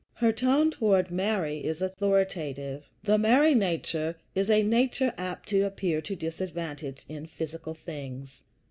Her 0.15 0.31
tone 0.33 0.71
toward 0.71 1.11
Mary 1.11 1.59
is 1.63 1.79
authoritative. 1.79 2.89
The 3.03 3.19
Mary 3.19 3.53
nature 3.53 4.15
is 4.33 4.49
a 4.49 4.63
nature 4.63 5.13
apt 5.15 5.49
to 5.49 5.61
appear 5.61 6.01
to 6.01 6.15
disadvantage 6.15 7.03
in 7.07 7.27
physical 7.27 7.75
things. 7.75 8.41